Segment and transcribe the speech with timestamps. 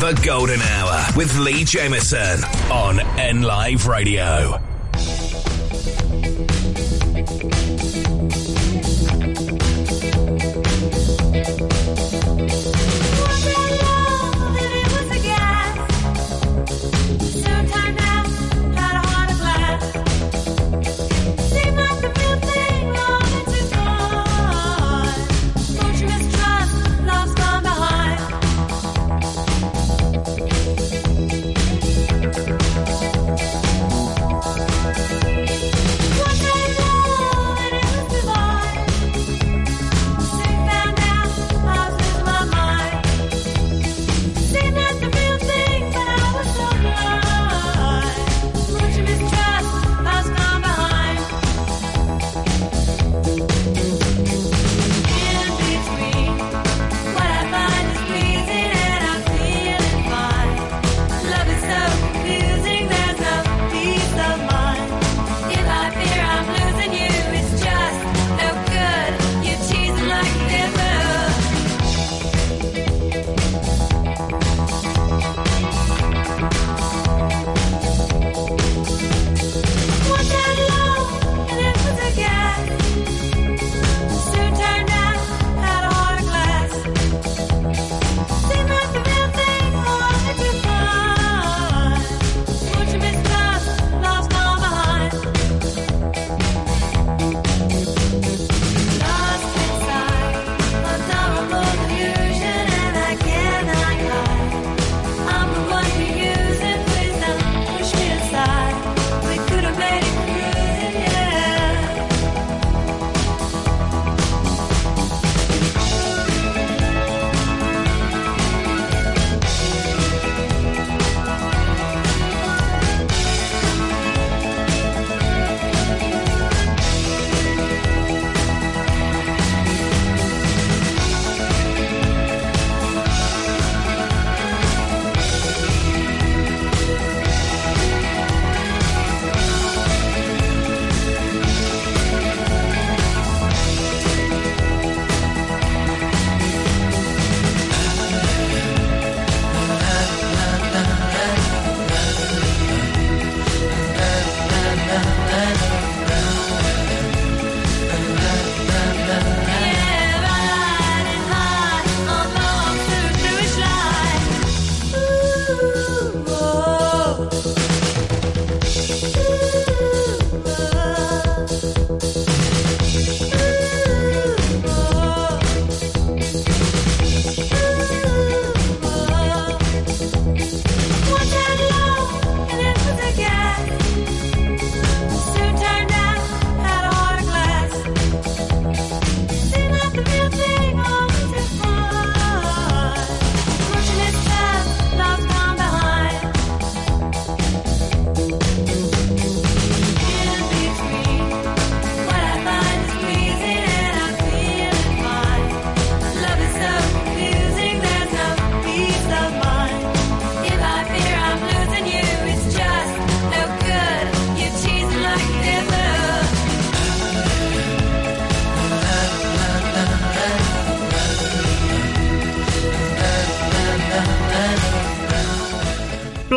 [0.00, 2.42] The Golden Hour with Lee Jameson
[2.72, 4.69] on N Live Radio.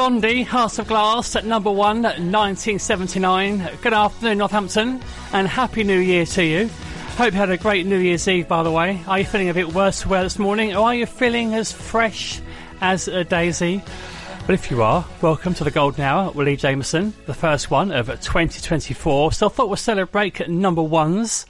[0.04, 3.70] Blondie, Heart of Glass at number one, 1979.
[3.82, 6.70] Good afternoon, Northampton, and Happy New Year to you.
[7.16, 9.02] Hope you had a great New Year's Eve, by the way.
[9.08, 11.72] Are you feeling a bit worse for wear this morning, or are you feeling as
[11.72, 12.42] fresh
[12.82, 13.82] as a daisy?
[14.46, 17.94] But if you are, welcome to the Golden Hour with Lee Jameson, the first one
[17.94, 19.32] of 2024.
[19.32, 21.46] So I thought we'll celebrate number ones.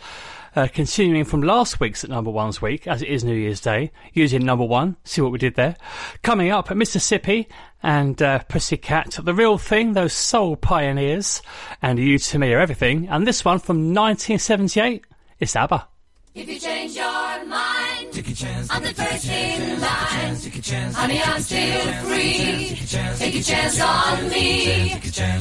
[0.56, 3.92] Uh, continuing from last week's at number one's week, as it is New Year's Day,
[4.14, 4.96] using number one.
[5.04, 5.76] See what we did there.
[6.22, 7.48] Coming up, at Mississippi
[7.82, 11.42] and uh, Pussycat, the real thing, those soul pioneers,
[11.82, 13.08] and you to me are everything.
[13.08, 15.04] And this one from 1978,
[15.40, 15.88] it's ABBA.
[16.36, 17.93] If you change your mind,
[18.24, 18.68] take a chance.
[18.70, 20.94] I'm the first in line.
[20.94, 22.78] Honey, I'm still free.
[23.18, 24.94] Take a chance on me.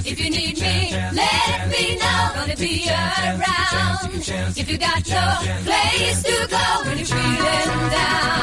[0.04, 2.30] If you need me, let me know.
[2.34, 4.10] Gonna be around.
[4.56, 8.42] If you got no place to go when you're feeling down.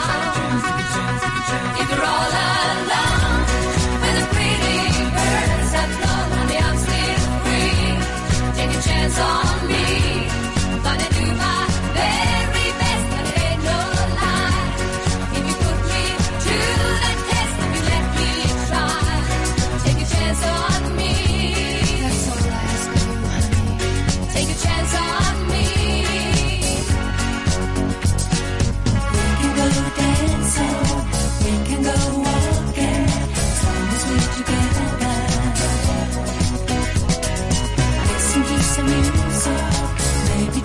[1.81, 3.43] If you're all alone,
[4.01, 4.79] when the pretty
[5.15, 7.89] birds have flown, honey, I'm still free.
[8.57, 9.85] Take a chance on me.
[10.83, 11.59] Gonna do my
[11.95, 12.38] best,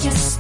[0.05, 0.34] just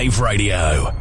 [0.00, 0.99] Wave Radio.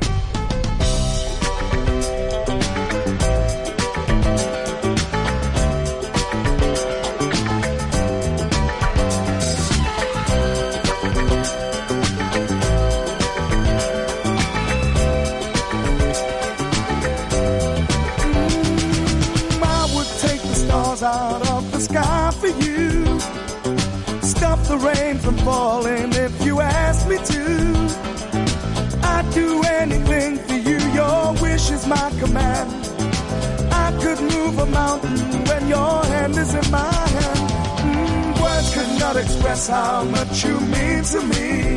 [39.70, 41.76] how much you mean to me.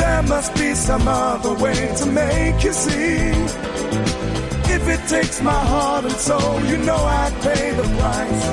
[0.00, 3.32] There must be some other way to make you see.
[4.74, 8.44] If it takes my heart and soul, you know I'd pay the price.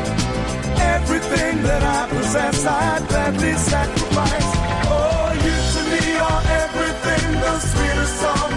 [0.96, 4.50] Everything that I possess, I'd gladly sacrifice.
[4.98, 8.55] Oh, you to me are everything, the sweetest song.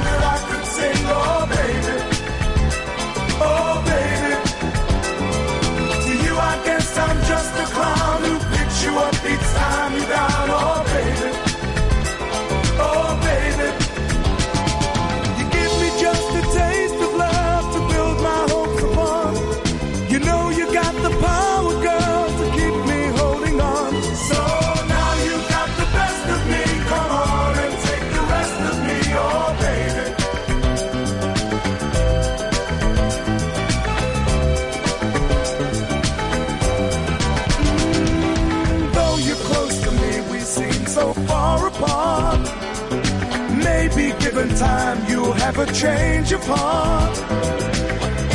[45.49, 47.17] ever change of heart.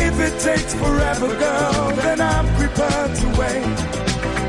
[0.08, 3.78] If it takes forever, girl, then I'm prepared to wait.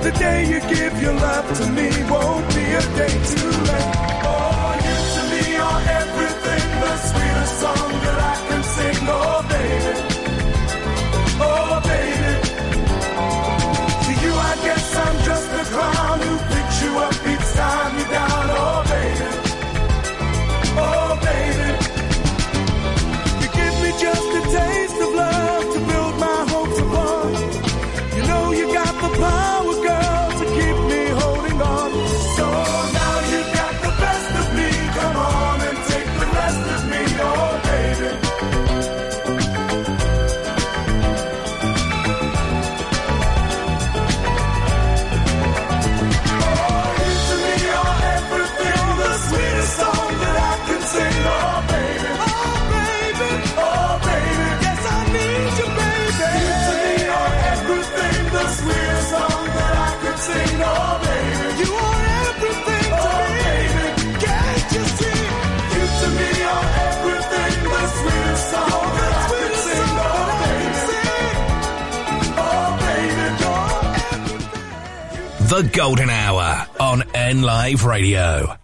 [0.05, 3.95] The day you give your love to me won't be a day too late.
[4.31, 8.34] Oh, you to me are everything, the sweetest song that I.
[75.49, 78.64] The Golden Hour on N Live Radio.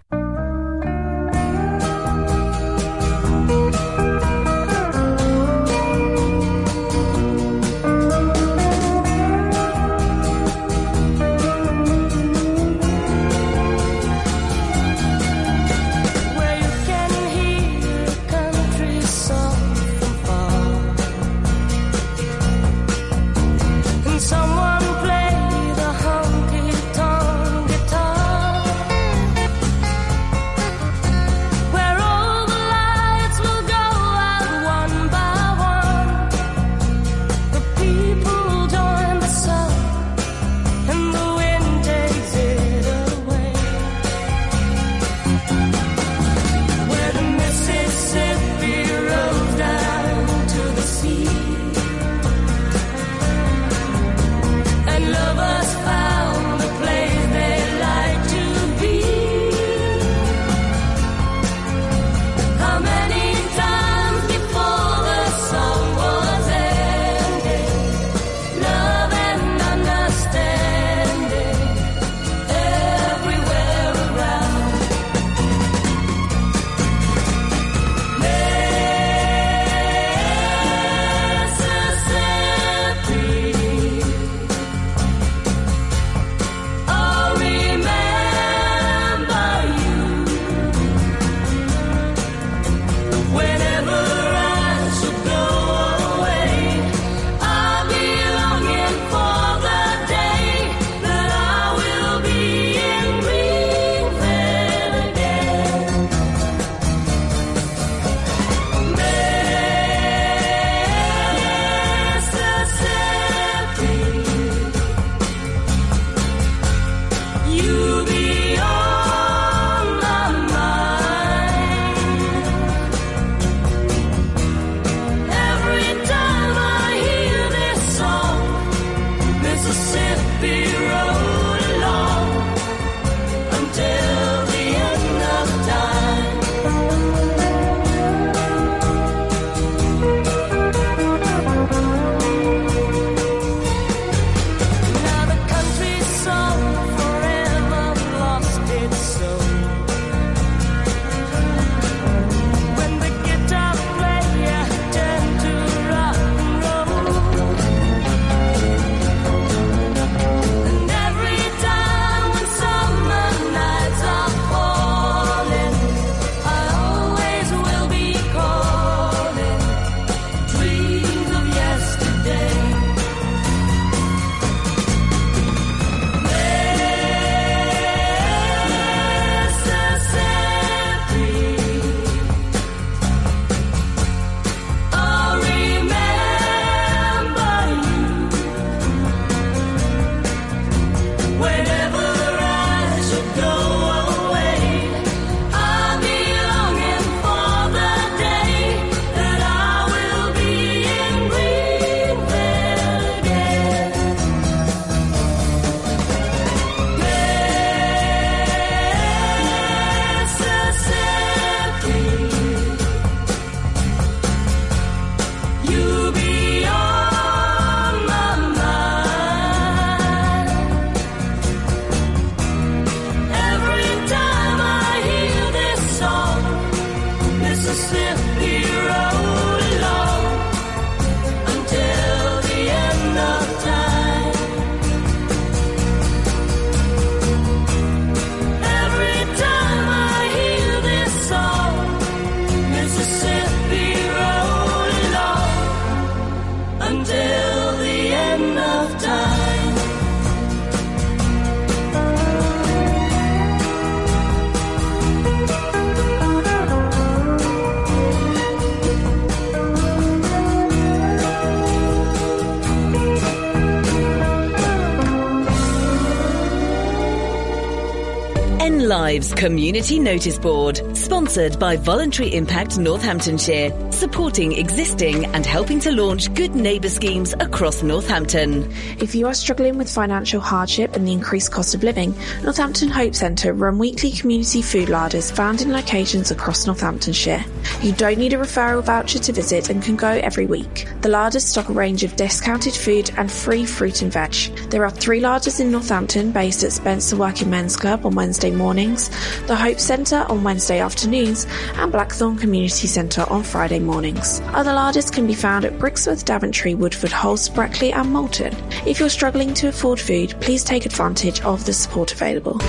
[269.11, 276.33] Lives Community Notice Board, sponsored by Voluntary Impact Northamptonshire, supporting existing and helping to launch
[276.35, 278.73] good neighbour schemes across Northampton.
[279.01, 282.15] If you are struggling with financial hardship and the increased cost of living,
[282.45, 287.45] Northampton Hope Centre run weekly community food larders found in locations across Northamptonshire.
[287.83, 290.87] You don't need a referral voucher to visit and can go every week.
[291.01, 294.35] The larders stock a range of discounted food and free fruit and veg.
[294.71, 299.09] There are three larders in Northampton based at Spencer Working Men's Club on Wednesday mornings,
[299.49, 304.41] the Hope Centre on Wednesday afternoons, and Blackthorn Community Centre on Friday mornings.
[304.53, 308.55] Other larders can be found at Brixworth, Daventry, Woodford, Halse, Brackley, and Moulton.
[308.87, 312.61] If you're struggling to afford food, please take advantage of the support available.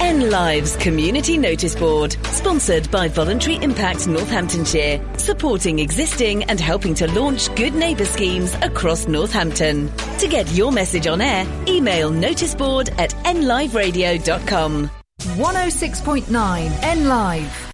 [0.00, 7.10] N Lives Community Notice Board, sponsored by Voluntary Impact Northamptonshire, supporting existing and helping to
[7.12, 9.90] launch good neighbour schemes across Northampton.
[10.18, 15.03] To get your message on air, email noticeboard at nliveradio.com.
[15.24, 17.73] 106.9 N Live.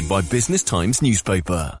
[0.07, 1.80] by Business Times newspaper.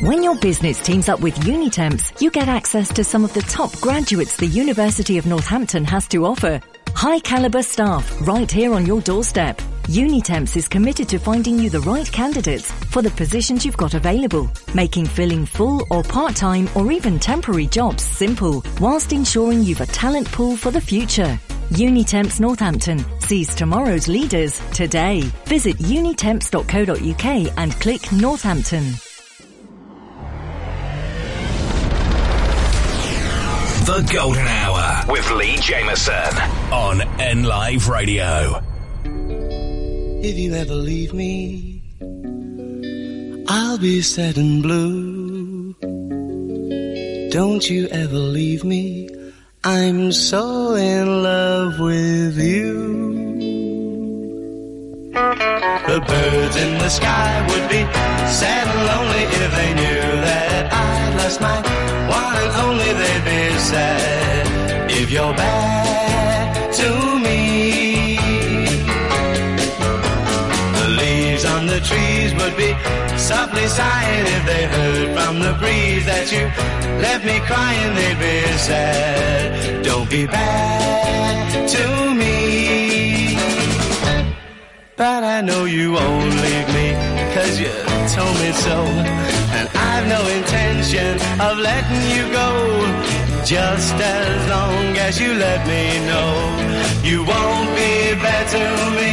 [0.00, 3.70] When your business teams up with Unitemps, you get access to some of the top
[3.82, 6.58] graduates the University of Northampton has to offer.
[6.94, 9.58] High caliber staff right here on your doorstep.
[9.88, 14.50] Unitemps is committed to finding you the right candidates for the positions you've got available,
[14.74, 20.32] making filling full or part-time or even temporary jobs simple, whilst ensuring you've a talent
[20.32, 21.38] pool for the future.
[21.72, 25.20] Unitemps Northampton sees tomorrow's leaders today.
[25.44, 28.94] Visit unitemps.co.uk and click Northampton.
[33.86, 36.36] The Golden Hour with Lee Jameson
[36.70, 38.62] on N Live Radio.
[39.04, 41.82] If you ever leave me,
[43.48, 45.74] I'll be sad and blue.
[47.30, 49.08] Don't you ever leave me,
[49.64, 52.90] I'm so in love with you.
[55.12, 57.82] The birds in the sky would be
[58.30, 61.79] sad and lonely if they knew that I'd lost my one
[62.42, 62.90] and only.
[63.00, 64.46] They'd be sad
[64.90, 66.88] if you're bad to
[67.24, 68.16] me.
[70.78, 72.70] The leaves on the trees would be
[73.16, 76.44] softly sighing if they heard from the breeze that you
[77.00, 77.94] left me crying.
[77.94, 79.84] They'd be sad.
[79.84, 83.36] Don't be bad to me.
[84.96, 86.92] But I know you won't leave me,
[87.34, 87.72] cause you
[88.14, 88.76] told me so.
[90.00, 92.48] I've no intention of letting you go.
[93.44, 96.30] Just as long as you let me know
[97.04, 98.64] you won't be bad to
[98.96, 99.12] me.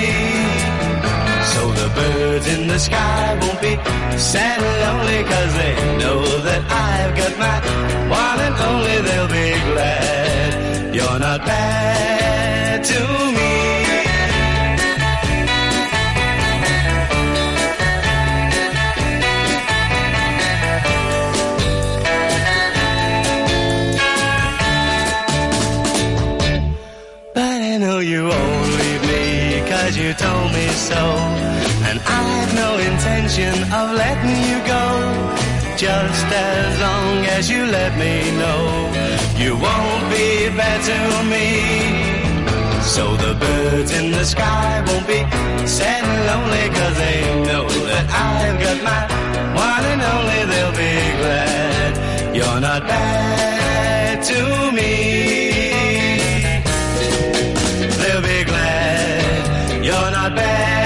[1.52, 3.76] So the birds in the sky won't be
[4.18, 7.58] sad and lonely, cause they know that I've got my
[8.08, 8.98] one and only.
[9.08, 13.00] They'll be glad you're not bad to
[13.36, 13.77] me.
[33.28, 34.84] Intention of letting you go.
[35.76, 38.64] Just as long as you let me know
[39.38, 41.00] you won't be bad to
[41.34, 41.48] me.
[42.82, 45.20] So the birds in the sky won't be
[45.68, 49.02] sad and lonely, cause they know that I've got my
[49.68, 50.42] one and only.
[50.52, 54.94] They'll be glad you're not bad to me.
[58.00, 60.77] They'll be glad you're not bad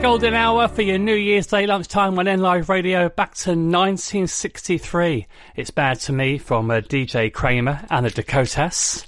[0.00, 5.26] golden hour for your New Year's Day lunchtime on N Live Radio back to 1963.
[5.56, 7.28] It's bad to me from uh, Billy J.
[7.28, 9.06] Kramer and the Dakotas.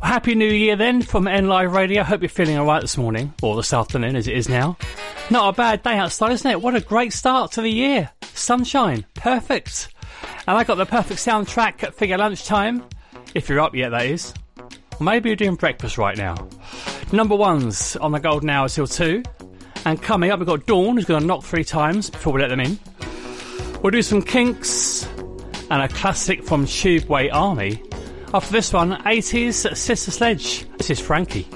[0.00, 2.02] Well, Happy New Year then from N Live Radio.
[2.04, 4.78] Hope you're feeling alright this morning or this afternoon as it is now.
[5.28, 6.62] Not a bad day outside, isn't it?
[6.62, 8.10] What a great start to the year.
[8.32, 9.04] Sunshine.
[9.12, 9.88] Perfect.
[10.48, 12.82] And I got the perfect soundtrack for your lunchtime.
[13.34, 14.32] If you're up yet, that is.
[15.00, 16.48] Maybe you're doing breakfast right now.
[17.12, 19.22] Number ones on the golden hour till two.
[19.84, 22.48] And coming up, we've got Dawn, who's going to knock three times before we let
[22.48, 22.78] them in.
[23.82, 25.06] We'll do some kinks
[25.70, 27.82] and a classic from Tubeway Army.
[28.34, 30.68] After this one, 80s Sister Sledge.
[30.76, 31.48] This is Frankie.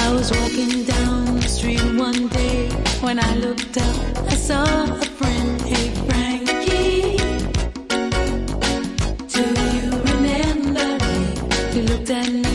[0.00, 5.04] I was walking down the street one day when I looked up, I saw a
[5.04, 5.60] friend.
[5.62, 7.16] Hey, Frankie,
[9.28, 9.42] do
[9.74, 11.18] you remember me?
[11.74, 12.47] You looked at me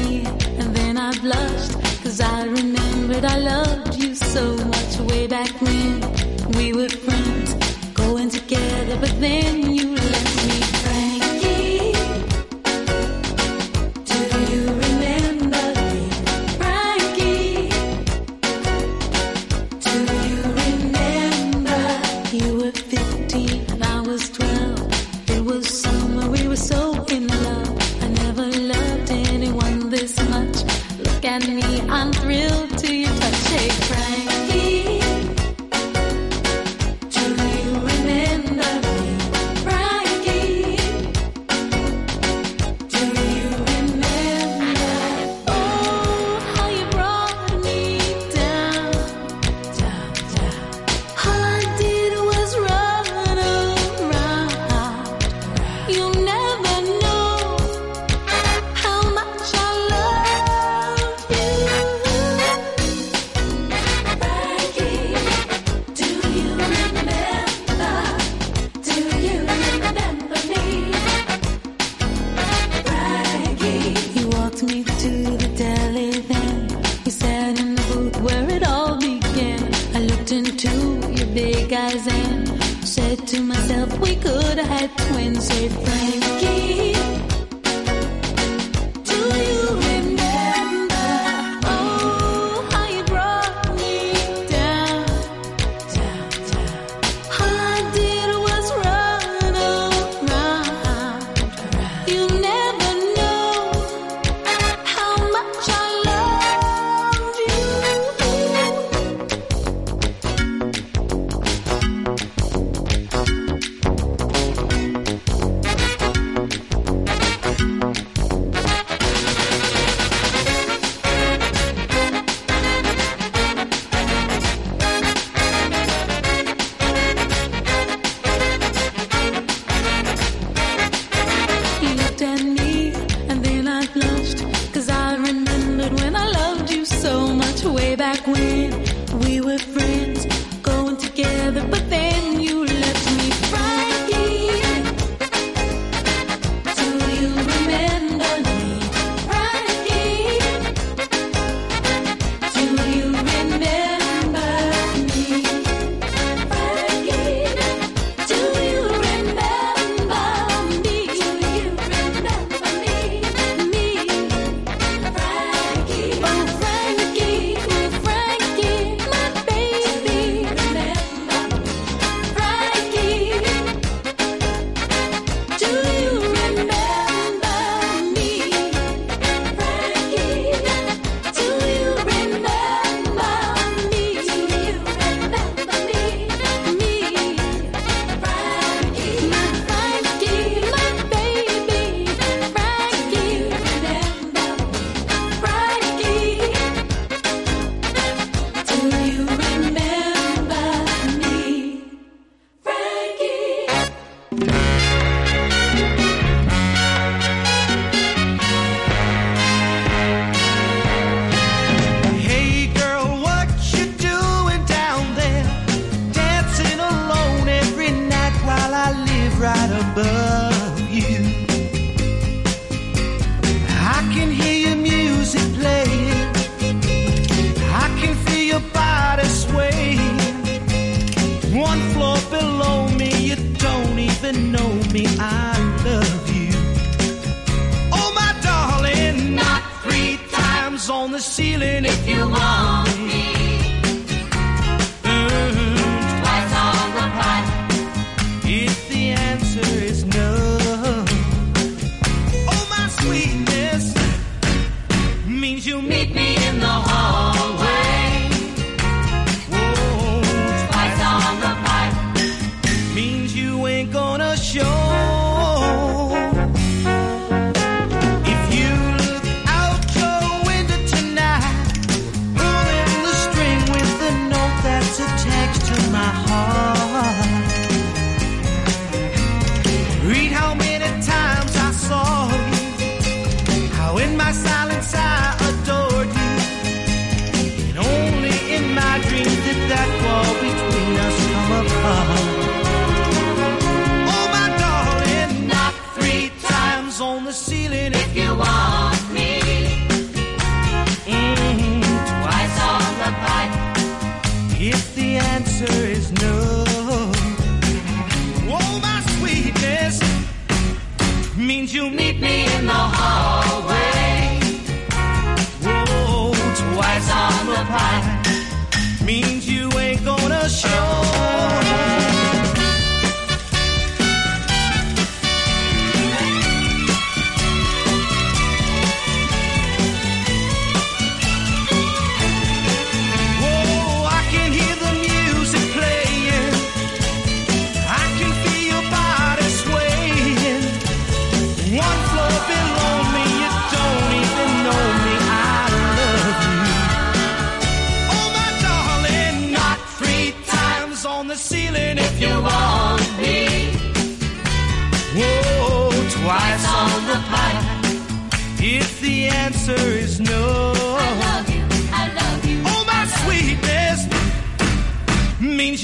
[3.25, 6.01] I loved you so much way back when
[6.57, 7.53] we were friends,
[7.93, 11.93] going together, but then you left me, Frankie.
[14.11, 14.19] Do
[14.51, 16.09] you remember me,
[16.59, 17.69] Frankie?
[19.85, 19.95] Do
[20.27, 21.81] you remember?
[22.37, 25.29] You were 15 and I was 12.
[25.29, 28.03] It was summer, we were so in love.
[28.03, 30.57] I never loved anyone this much.
[30.99, 31.72] Look at me,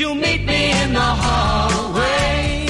[0.10, 2.66] please you'll meet me in the hallway.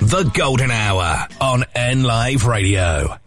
[0.00, 3.18] The Golden Hour on N Live Radio.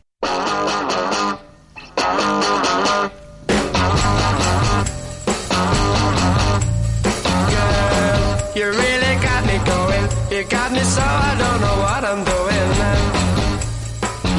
[8.55, 10.07] You really got me going.
[10.31, 12.67] You got me so I don't know what I'm doing.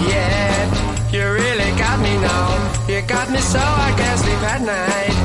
[0.09, 2.87] Yeah, you really got me now.
[2.89, 5.18] You got me so I can't sleep at night.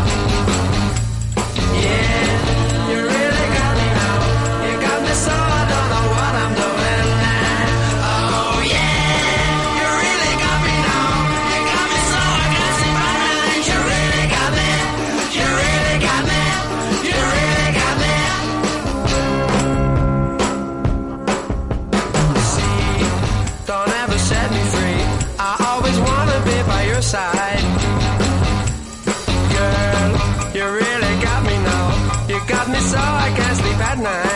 [33.96, 34.33] Can't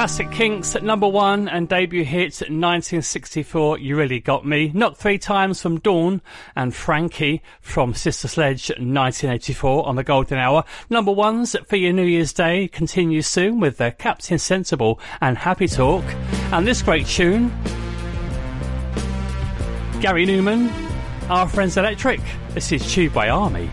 [0.00, 3.80] Classic Kinks at number one and debut hits at 1964.
[3.80, 4.70] You really got me.
[4.72, 6.22] Knocked three times from Dawn
[6.56, 10.64] and Frankie from Sister Sledge 1984 on the Golden Hour.
[10.88, 15.68] Number ones for your New Year's Day continues soon with the Captain Sensible and Happy
[15.68, 16.04] Talk.
[16.50, 17.48] And this great tune,
[20.00, 20.72] Gary Numan,
[21.28, 22.22] Our Friends Electric.
[22.54, 23.68] This is Tubeway Army.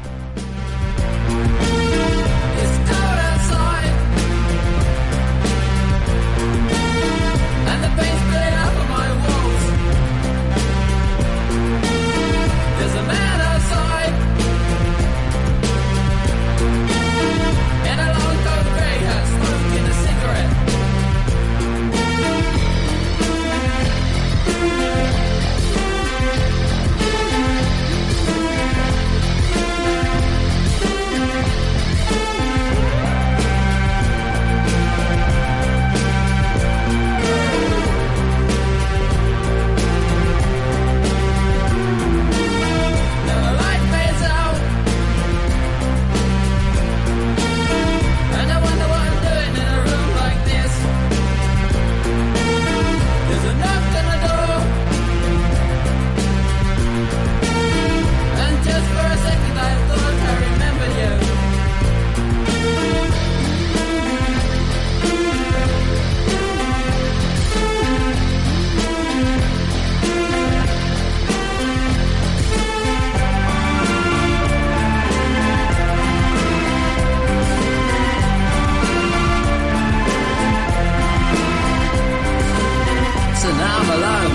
[84.17, 84.33] time.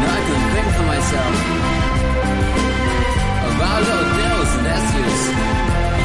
[0.00, 1.34] Now I can think for myself.
[3.50, 5.20] About little deals and issues.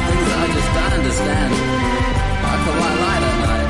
[0.06, 1.50] Things that I just don't understand.
[2.50, 3.68] I could white light at night.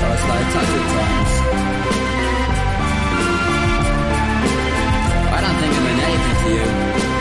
[0.00, 1.32] First light touch at times.
[5.36, 7.15] I don't think I'm anything to you.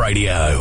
[0.00, 0.59] Radio.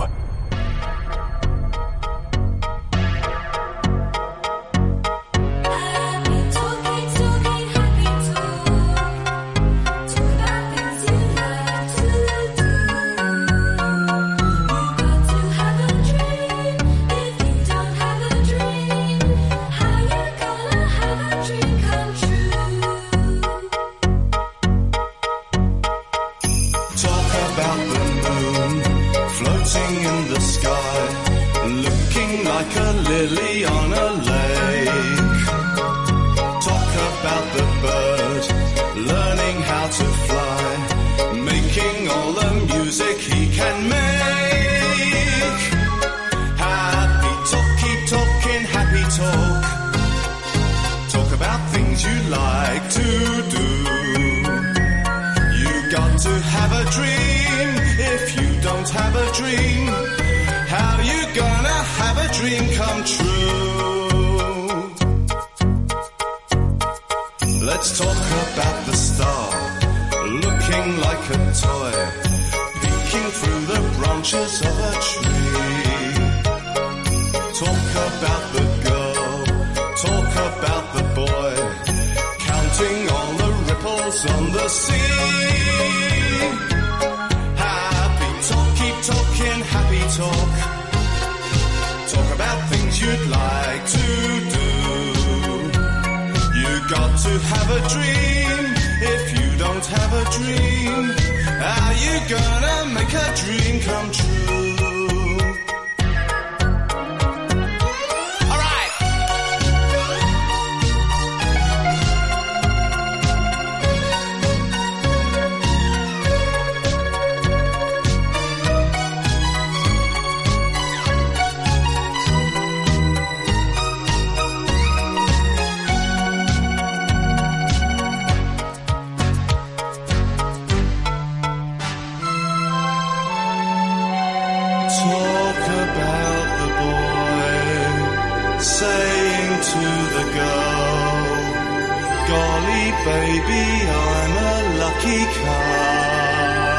[145.00, 146.76] Lucky cuss.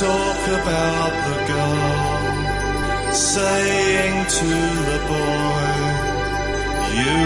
[0.00, 4.50] Talk about the girl saying to
[4.90, 5.74] the boy,
[6.98, 7.18] You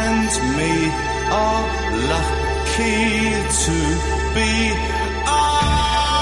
[0.00, 0.74] and me
[1.30, 1.66] are
[2.12, 3.00] lucky
[3.64, 3.76] to
[4.34, 4.52] be
[5.26, 6.16] us.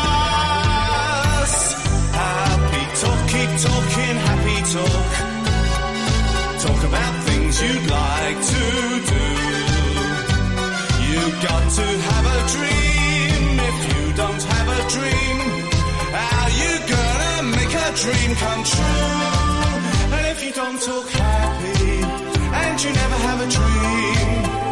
[2.12, 5.10] Happy talk, keep talking, happy talk.
[6.62, 8.62] Talk about things you'd like to
[9.12, 9.55] do.
[11.26, 13.58] You got to have a dream.
[13.58, 15.38] If you don't have a dream,
[16.14, 20.14] how you gonna make a dream come true?
[20.14, 22.02] And if you don't talk happy,
[22.62, 24.65] and you never have a dream,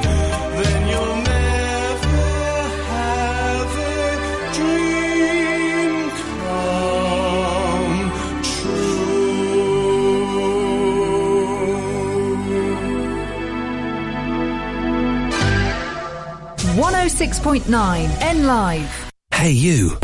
[17.05, 19.11] 106.9 N Live.
[19.31, 19.99] Hey, you.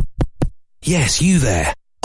[0.83, 1.73] Yes, you there.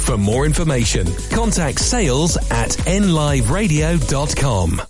[0.00, 4.89] For more information, contact sales at nliveradio.com.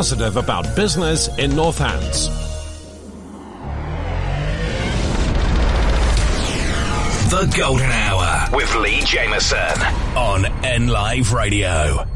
[0.00, 2.30] Positive about business in Northants.
[7.28, 9.58] The Golden Hour with Lee Jameson
[10.16, 12.06] on N Live Radio.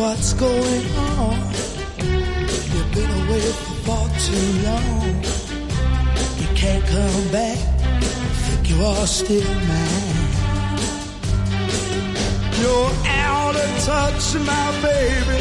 [0.00, 1.36] What's going on.
[2.72, 5.22] You've been away for far too long.
[6.40, 7.58] You can't come back.
[8.44, 10.18] Think you are still mine.
[12.60, 12.92] You're
[13.28, 15.40] out of touch, my baby.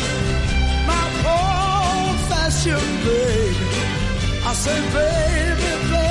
[0.91, 1.05] My
[1.37, 3.67] old fashioned baby.
[4.49, 6.08] I say, baby, baby,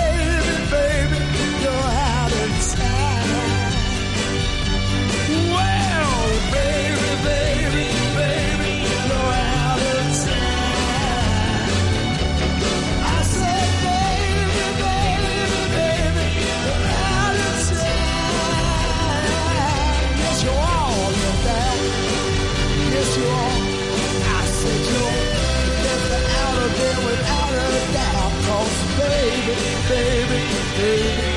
[29.29, 29.57] baby,
[29.89, 30.43] baby,
[30.79, 31.31] baby,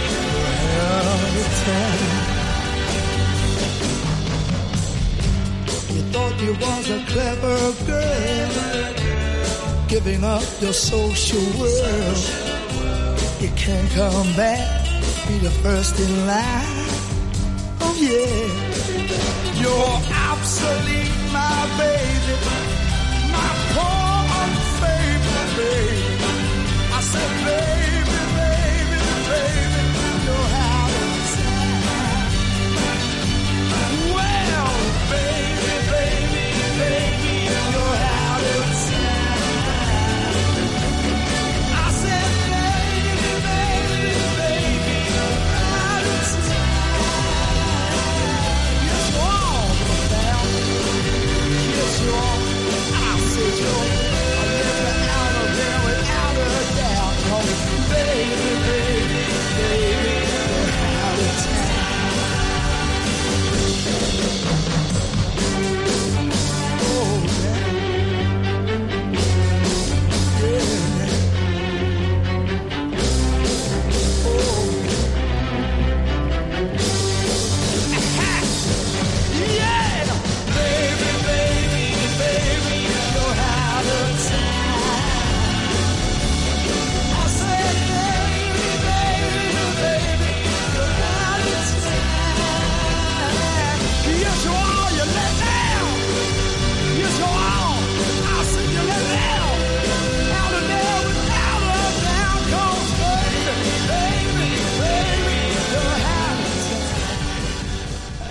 [1.35, 2.09] you're time.
[5.95, 8.51] You thought you was a clever girl,
[9.87, 12.21] giving up your social world.
[13.41, 14.67] You can't come back,
[15.27, 16.89] be the first in line.
[17.83, 18.47] Oh yeah,
[19.61, 19.97] you're
[20.31, 22.70] obsolete, my baby,
[57.93, 59.15] baby, baby,
[59.57, 60.30] baby,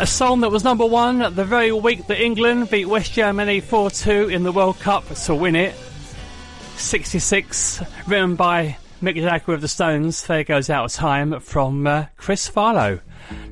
[0.01, 3.91] A song that was number one the very week that England beat West Germany 4
[3.91, 5.75] 2 in the World Cup to win it.
[6.77, 10.27] 66, written by Mick Jagger of the Stones.
[10.27, 13.01] There goes out of time from uh, Chris Farlowe.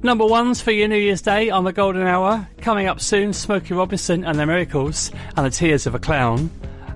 [0.03, 2.49] Number ones for your New Year's Day on the Golden Hour.
[2.62, 6.51] Coming up soon, Smokey Robinson and the Miracles and the Tears of a Clown.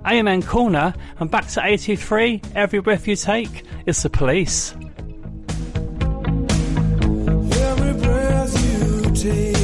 [0.06, 2.40] Amen Corner and back to 83.
[2.54, 4.74] Every breath you take is the police.
[9.22, 9.61] Take,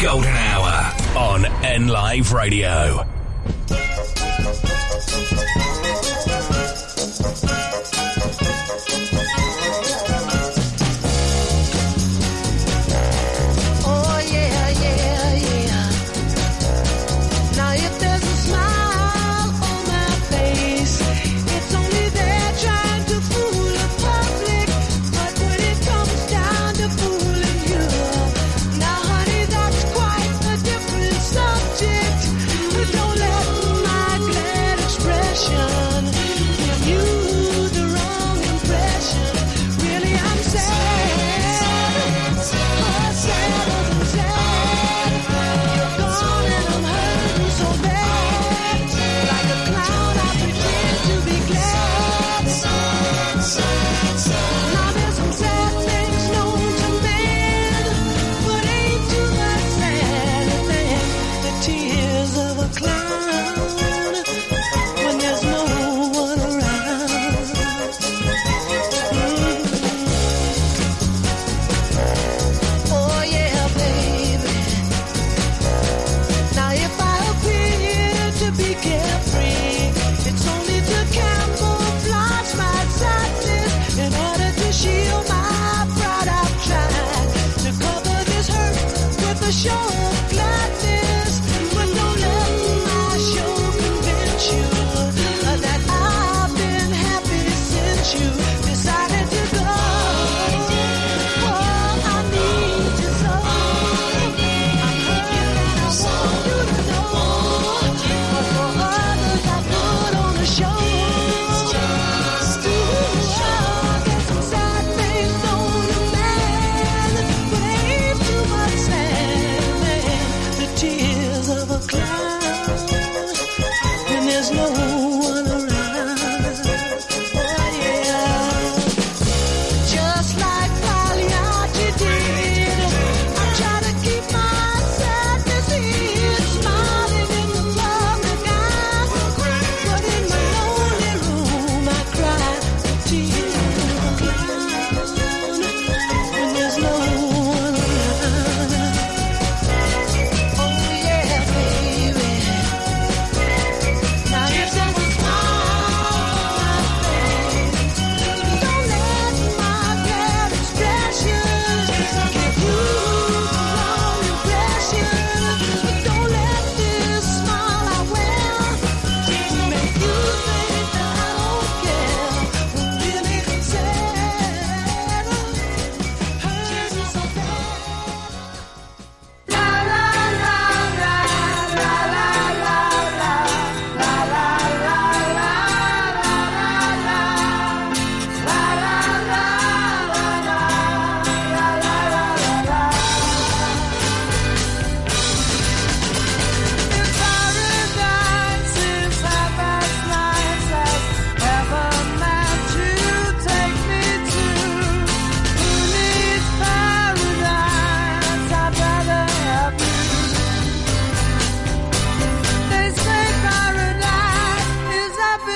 [0.00, 3.15] golden hour on N Live Radio.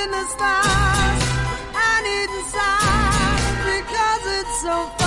[0.04, 1.22] in the stars
[1.74, 4.99] and inside because it's so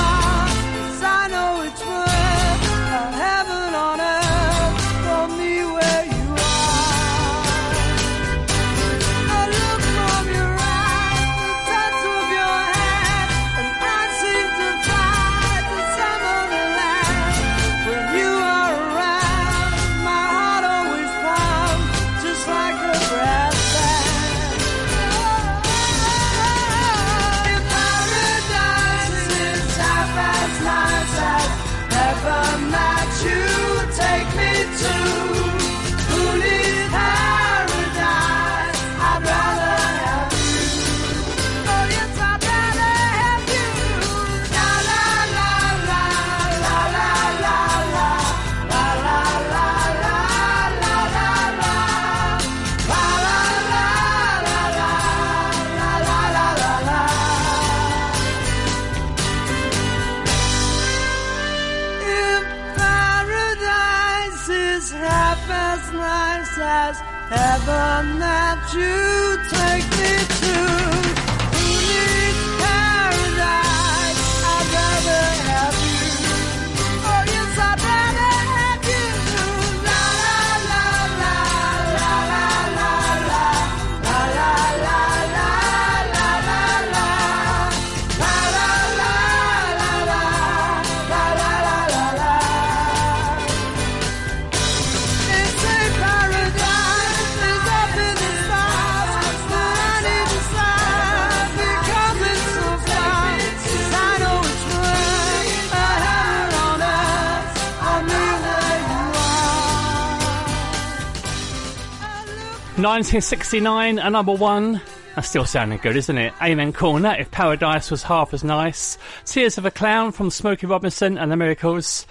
[112.78, 114.82] 1969, a number one.
[115.13, 116.34] That's still sounding good, isn't it?
[116.41, 118.97] Amen Corner, if paradise was half as nice.
[119.26, 122.07] Tears of a Clown from Smokey Robinson and the Miracles.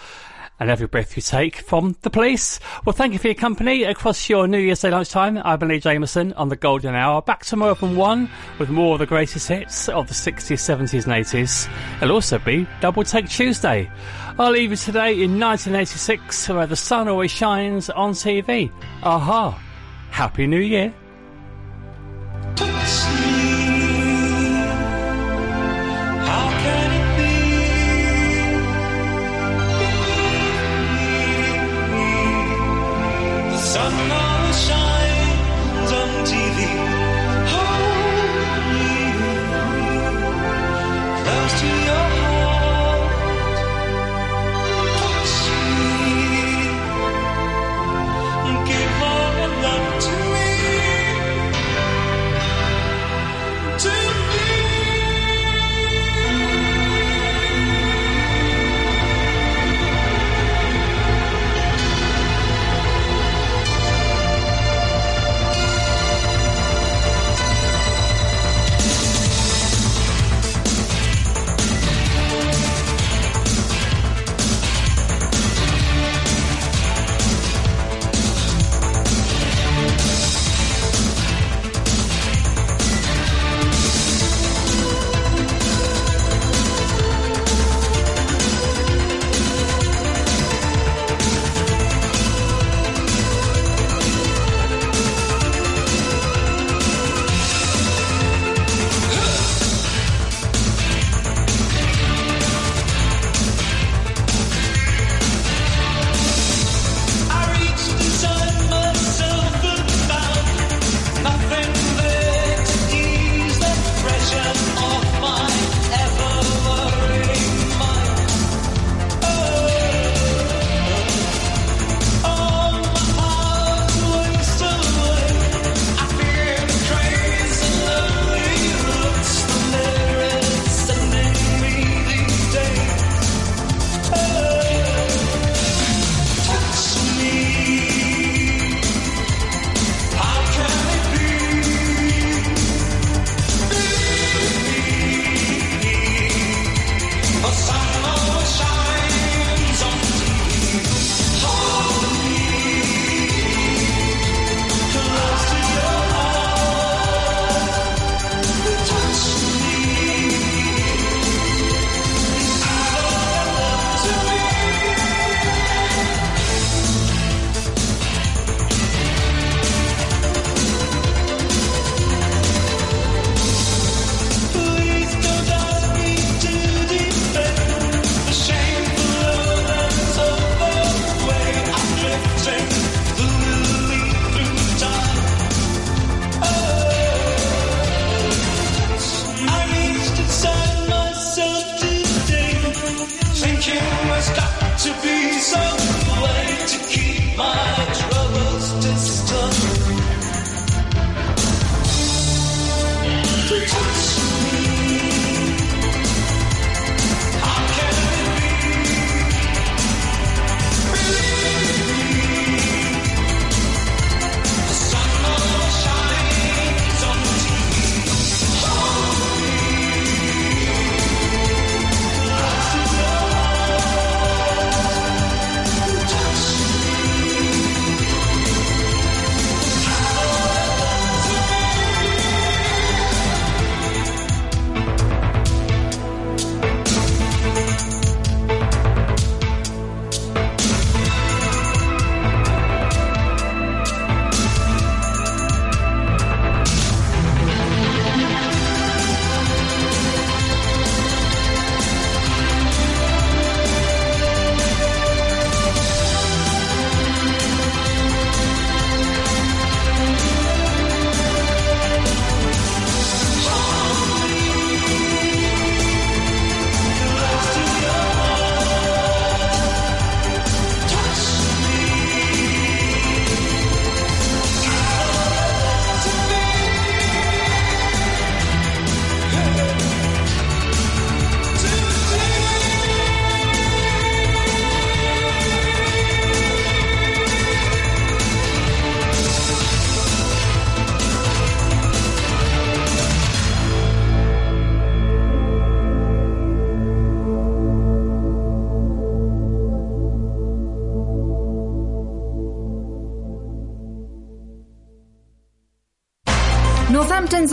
[0.60, 2.60] And every breath you take from the police.
[2.84, 5.36] Well, thank you for your company across your New Year's Day lunchtime.
[5.44, 7.22] I've been Lee Jameson on the Golden Hour.
[7.22, 11.26] Back tomorrow from one with more of the greatest hits of the 60s, 70s, and
[11.26, 11.68] 80s.
[12.00, 13.90] It'll also be Double Take Tuesday.
[14.38, 18.70] I'll leave you today in 1986 where the sun always shines on TV.
[19.02, 19.60] Aha.
[20.12, 20.92] Happy New Year.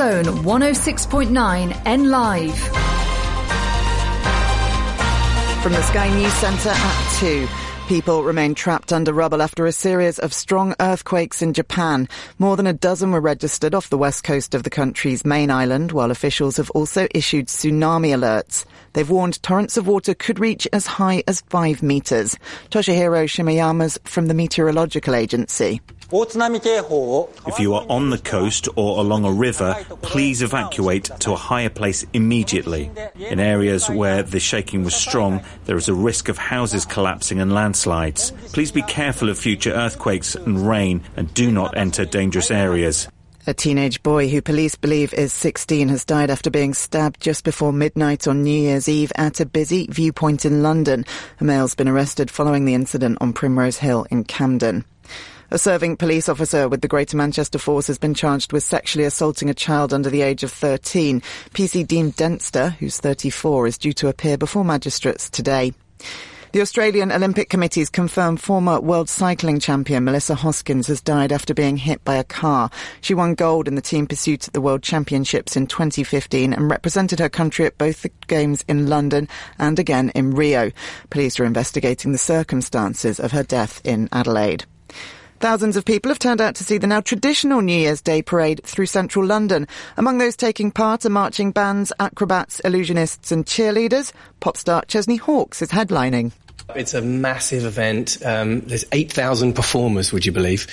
[0.10, 2.58] Own 106.9 N Live.
[5.62, 7.48] From the Sky News Centre at 2.
[7.88, 12.10] People remain trapped under rubble after a series of strong earthquakes in Japan.
[12.40, 15.92] More than a dozen were registered off the west coast of the country's main island,
[15.92, 18.66] while officials have also issued tsunami alerts.
[18.94, 22.36] They've warned torrents of water could reach as high as five metres.
[22.72, 25.82] Toshihiro Shimoyama's from the Meteorological Agency.
[26.12, 31.70] If you are on the coast or along a river, please evacuate to a higher
[31.70, 32.90] place immediately.
[33.16, 37.54] In areas where the shaking was strong, there is a risk of houses collapsing and
[37.54, 38.32] landslides.
[38.54, 43.08] Please be careful of future earthquakes and rain and do not enter dangerous areas.
[43.46, 47.72] A teenage boy who police believe is 16 has died after being stabbed just before
[47.72, 51.06] midnight on New Year's Eve at a busy viewpoint in London.
[51.40, 54.86] A male's been arrested following the incident on Primrose Hill in Camden.
[55.52, 59.50] A serving police officer with the Greater Manchester Force has been charged with sexually assaulting
[59.50, 61.22] a child under the age of 13.
[61.56, 65.74] PC Dean Denster, who's 34, is due to appear before magistrates today.
[66.52, 71.78] The Australian Olympic Committee's confirmed former world cycling champion Melissa Hoskins has died after being
[71.78, 72.70] hit by a car.
[73.02, 77.18] She won gold in the team pursuit at the World Championships in 2015 and represented
[77.18, 79.28] her country at both the Games in London
[79.58, 80.72] and again in Rio.
[81.10, 84.66] Police are investigating the circumstances of her death in Adelaide.
[85.40, 88.62] Thousands of people have turned out to see the now traditional New Year's Day parade
[88.66, 89.70] through central London.
[89.96, 94.12] Among those taking part are marching bands, acrobats, illusionists and cheerleaders.
[94.42, 96.34] Pop star Chesney Hawkes is headlining.
[96.76, 98.18] It's a massive event.
[98.24, 100.68] Um, there's 8,000 performers, would you believe?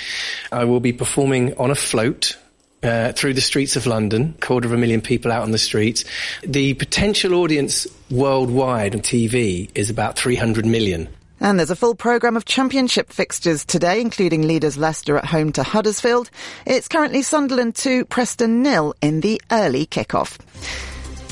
[0.51, 2.37] I will be performing on a float
[2.83, 6.05] uh, through the streets of London, quarter of a million people out on the streets.
[6.43, 11.09] The potential audience worldwide on TV is about 300 million.
[11.41, 15.63] And there's a full programme of championship fixtures today, including leaders Leicester at home to
[15.63, 16.31] Huddersfield.
[16.65, 20.39] It's currently Sunderland 2, Preston nil in the early kick-off.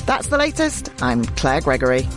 [0.05, 0.91] That's the latest.
[1.01, 2.07] I'm Claire Gregory.